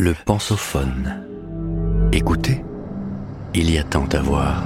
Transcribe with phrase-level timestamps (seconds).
[0.00, 1.26] Le pensophone.
[2.12, 2.64] Écoutez,
[3.52, 4.62] il y a tant à voir.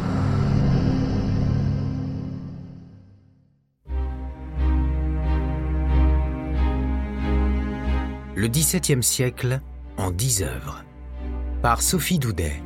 [8.34, 9.62] Le XVIIe siècle
[9.96, 10.84] en dix œuvres.
[11.62, 12.62] Par Sophie Doudet,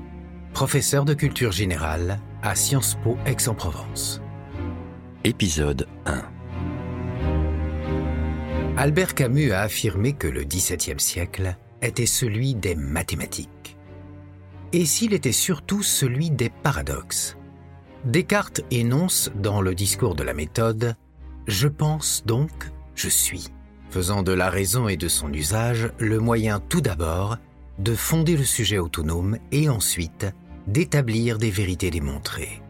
[0.52, 4.20] professeure de culture générale à Sciences Po Aix-en-Provence.
[5.22, 6.24] Épisode 1.
[8.76, 13.77] Albert Camus a affirmé que le XVIIe siècle était celui des mathématiques.
[14.73, 17.37] Et s'il était surtout celui des paradoxes.
[18.05, 20.97] Descartes énonce dans le discours de la méthode
[21.47, 22.50] Je pense donc,
[22.95, 23.48] je suis
[23.91, 27.36] faisant de la raison et de son usage le moyen tout d'abord
[27.78, 30.27] de fonder le sujet autonome et ensuite
[30.66, 32.62] d'établir des vérités démontrées.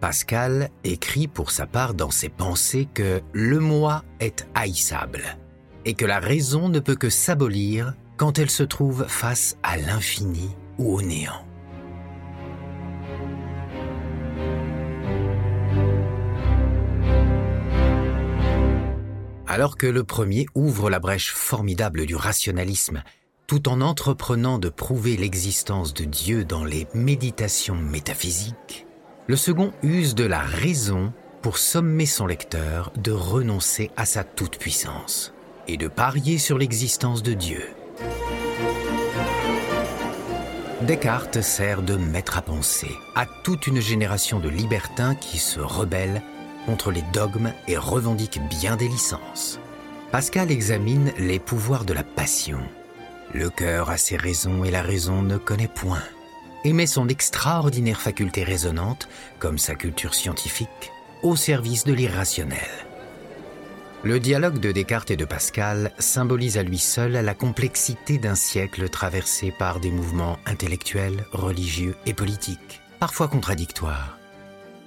[0.00, 5.38] Pascal écrit pour sa part dans ses pensées que le moi est haïssable
[5.84, 10.50] et que la raison ne peut que s'abolir quand elle se trouve face à l'infini
[10.78, 11.44] ou au néant.
[19.46, 23.02] Alors que le premier ouvre la brèche formidable du rationalisme,
[23.46, 28.86] tout en entreprenant de prouver l'existence de Dieu dans les méditations métaphysiques,
[29.26, 35.34] le second use de la raison pour sommer son lecteur de renoncer à sa toute-puissance
[35.68, 37.62] et de parier sur l'existence de Dieu.
[40.82, 46.22] Descartes sert de maître à penser à toute une génération de libertins qui se rebellent
[46.66, 49.58] contre les dogmes et revendique bien des licences.
[50.12, 52.60] Pascal examine les pouvoirs de la passion.
[53.32, 56.02] Le cœur a ses raisons et la raison ne connaît point.
[56.64, 62.68] Et met son extraordinaire faculté raisonnante, comme sa culture scientifique, au service de l'irrationnel.
[64.04, 68.90] Le dialogue de Descartes et de Pascal symbolise à lui seul la complexité d'un siècle
[68.90, 74.18] traversé par des mouvements intellectuels, religieux et politiques, parfois contradictoires.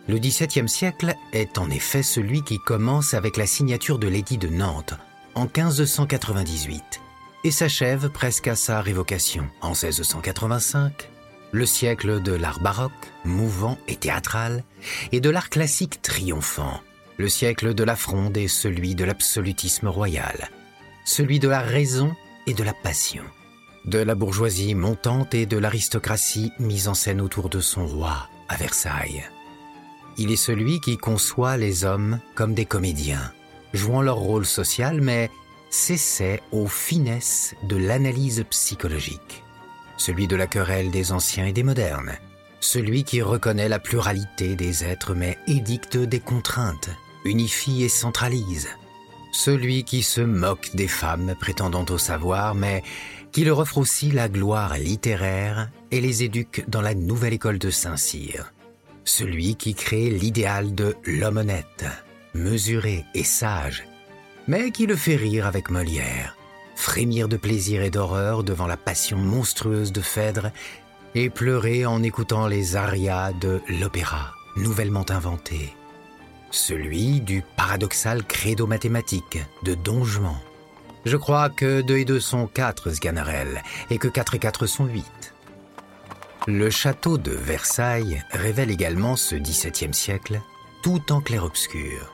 [0.08, 4.50] Le XVIIe siècle est en effet celui qui commence avec la signature de l'édit de
[4.50, 4.94] Nantes
[5.34, 7.02] en 1598
[7.44, 11.10] et s'achève presque à sa révocation en 1685.
[11.54, 12.92] Le siècle de l'art baroque,
[13.26, 14.64] mouvant et théâtral,
[15.12, 16.82] et de l'art classique triomphant.
[17.18, 20.52] Le siècle de la fronde et celui de l'absolutisme royal.
[21.04, 23.24] Celui de la raison et de la passion.
[23.86, 28.56] De la bourgeoisie montante et de l'aristocratie mise en scène autour de son roi à
[28.58, 29.24] Versailles.
[30.20, 33.32] Il est celui qui conçoit les hommes comme des comédiens,
[33.74, 35.32] jouant leur rôle social, mais
[35.72, 39.44] s'essaie aux finesses de l'analyse psychologique.
[39.98, 42.14] Celui de la querelle des anciens et des modernes.
[42.60, 46.90] Celui qui reconnaît la pluralité des êtres mais édicte des contraintes,
[47.28, 48.70] unifie et centralise.
[49.32, 52.84] Celui qui se moque des femmes prétendant au savoir mais
[53.32, 57.70] qui leur offre aussi la gloire littéraire et les éduque dans la nouvelle école de
[57.70, 58.52] Saint-Cyr
[59.08, 61.86] celui qui crée l'idéal de l'homme honnête,
[62.34, 63.88] mesuré et sage,
[64.48, 66.36] mais qui le fait rire avec Molière,
[66.76, 70.52] frémir de plaisir et d'horreur devant la passion monstrueuse de Phèdre
[71.16, 75.74] et pleurer en écoutant les arias de l'opéra nouvellement inventé.
[76.52, 80.38] Celui du paradoxal credo mathématique de Don Juan.
[81.06, 84.86] Je crois que 2 et 2 sont 4, Sganarelle, et que 4 et 4 sont
[84.86, 85.06] 8.
[86.48, 90.42] Le château de Versailles révèle également ce XVIIe siècle
[90.82, 92.14] tout en clair-obscur.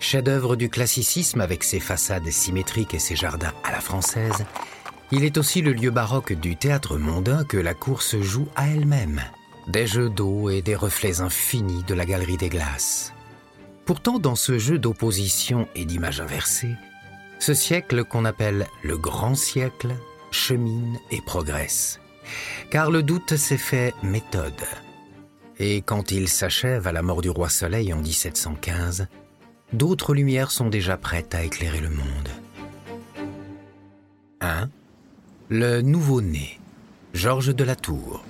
[0.00, 4.44] Chef-d'œuvre du classicisme avec ses façades symétriques et ses jardins à la française,
[5.12, 8.68] il est aussi le lieu baroque du théâtre mondain que la cour se joue à
[8.68, 9.22] elle-même.
[9.68, 13.13] Des jeux d'eau et des reflets infinis de la galerie des glaces.
[13.86, 16.74] Pourtant, dans ce jeu d'opposition et d'images inversées,
[17.38, 19.94] ce siècle qu'on appelle le grand siècle
[20.30, 22.00] chemine et progresse
[22.70, 24.52] car le doute s'est fait méthode.
[25.58, 29.06] Et quand il s'achève à la mort du roi Soleil en 1715,
[29.72, 32.28] d'autres lumières sont déjà prêtes à éclairer le monde.
[34.40, 34.68] 1.
[35.48, 36.58] Le nouveau-né,
[37.12, 38.24] Georges de la Tour.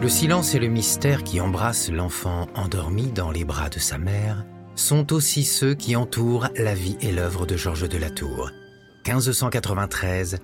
[0.00, 4.46] Le silence et le mystère qui embrassent l'enfant endormi dans les bras de sa mère
[4.74, 8.50] sont aussi ceux qui entourent la vie et l'œuvre de Georges de la Tour,
[9.04, 10.38] 1593-1652.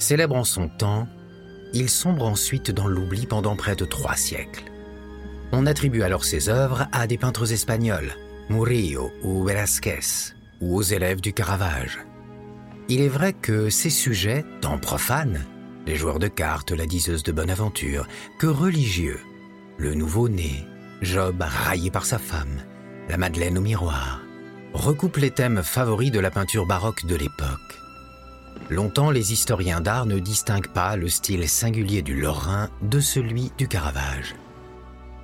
[0.00, 1.06] Célèbre en son temps,
[1.74, 4.64] il sombre ensuite dans l'oubli pendant près de trois siècles.
[5.52, 8.16] On attribue alors ses œuvres à des peintres espagnols,
[8.50, 12.00] Murillo ou Velázquez, ou aux élèves du Caravage.
[12.88, 15.44] Il est vrai que ces sujets, tant profanes,
[15.88, 18.06] les joueurs de cartes, la diseuse de bonne aventure,
[18.38, 19.18] que religieux,
[19.78, 20.66] le nouveau-né,
[21.00, 22.60] Job raillé par sa femme,
[23.08, 24.20] la Madeleine au miroir,
[24.74, 27.80] recoupe les thèmes favoris de la peinture baroque de l'époque.
[28.68, 33.66] Longtemps, les historiens d'art ne distinguent pas le style singulier du Lorrain de celui du
[33.66, 34.34] Caravage.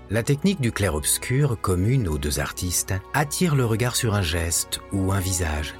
[0.08, 5.12] La technique du clair-obscur, commune aux deux artistes, attire le regard sur un geste ou
[5.12, 5.74] un visage,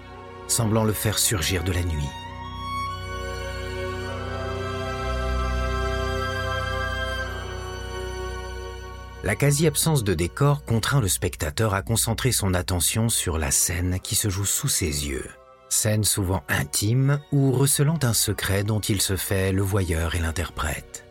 [0.46, 2.10] semblant le faire surgir de la nuit.
[9.24, 14.16] La quasi-absence de décor contraint le spectateur à concentrer son attention sur la scène qui
[14.16, 15.26] se joue sous ses yeux.
[15.70, 21.06] Scène souvent intime ou recelant un secret dont il se fait le voyeur et l'interprète.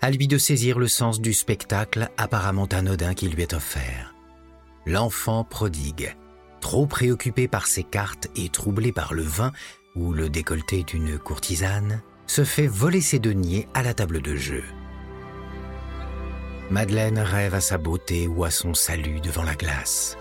[0.00, 4.14] À lui de saisir le sens du spectacle apparemment anodin qui lui est offert.
[4.86, 6.16] L'enfant prodigue,
[6.62, 9.52] trop préoccupé par ses cartes et troublé par le vin
[9.94, 14.64] ou le décolleté d'une courtisane, se fait voler ses deniers à la table de jeu.
[16.72, 20.16] Madeleine rêve à sa beauté ou à son salut devant la glace.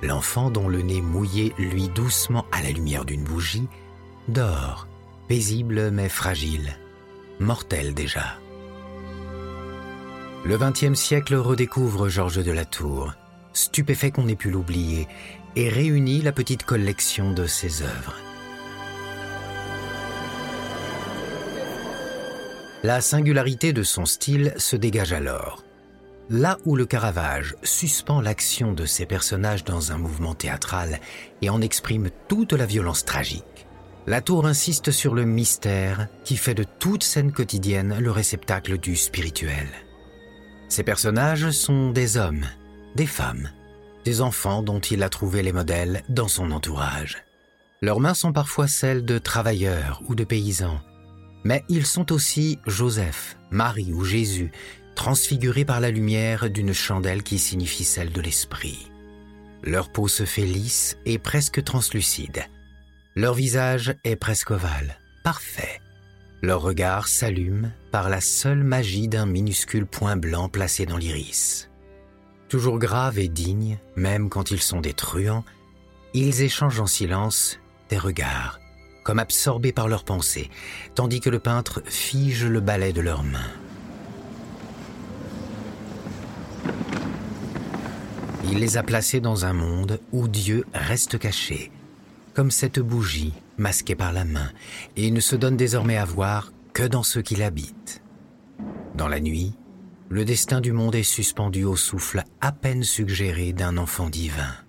[0.00, 3.66] L'enfant dont le nez mouillé luit doucement à la lumière d'une bougie
[4.28, 4.86] dort,
[5.26, 6.78] paisible mais fragile,
[7.40, 8.38] mortel déjà.
[10.44, 13.12] Le XXe siècle redécouvre Georges de la Tour,
[13.52, 15.08] stupéfait qu'on ait pu l'oublier,
[15.56, 18.14] et réunit la petite collection de ses œuvres.
[22.86, 25.64] La singularité de son style se dégage alors.
[26.30, 31.00] Là où le Caravage suspend l'action de ses personnages dans un mouvement théâtral
[31.42, 33.66] et en exprime toute la violence tragique,
[34.06, 38.94] la tour insiste sur le mystère qui fait de toute scène quotidienne le réceptacle du
[38.94, 39.66] spirituel.
[40.68, 42.46] Ces personnages sont des hommes,
[42.94, 43.50] des femmes,
[44.04, 47.16] des enfants dont il a trouvé les modèles dans son entourage.
[47.82, 50.78] Leurs mains sont parfois celles de travailleurs ou de paysans,
[51.46, 54.50] mais ils sont aussi Joseph, Marie ou Jésus,
[54.96, 58.90] transfigurés par la lumière d'une chandelle qui signifie celle de l'esprit.
[59.62, 62.42] Leur peau se fait lisse et presque translucide.
[63.14, 65.80] Leur visage est presque ovale, parfait.
[66.42, 71.70] Leur regard s'allume par la seule magie d'un minuscule point blanc placé dans l'iris.
[72.48, 75.44] Toujours graves et dignes, même quand ils sont des truands,
[76.12, 78.58] ils échangent en silence des regards,
[79.06, 80.50] comme absorbés par leurs pensées,
[80.96, 83.52] tandis que le peintre fige le balai de leurs mains.
[88.50, 91.70] Il les a placés dans un monde où Dieu reste caché,
[92.34, 94.50] comme cette bougie masquée par la main,
[94.96, 98.02] et ne se donne désormais à voir que dans ceux qui l'habitent.
[98.96, 99.54] Dans la nuit,
[100.08, 104.65] le destin du monde est suspendu au souffle à peine suggéré d'un enfant divin.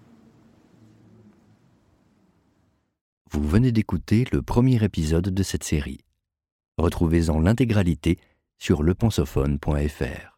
[3.30, 6.06] Vous venez d'écouter le premier épisode de cette série.
[6.78, 8.20] Retrouvez-en l'intégralité
[8.58, 10.37] sur lepensophone.fr.